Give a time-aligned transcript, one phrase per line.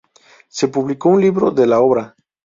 [0.49, 2.15] Se publicó un libro de la obra.